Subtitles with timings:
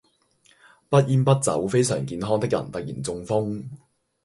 [0.89, 3.63] 不煙不酒非常健康的人突然中風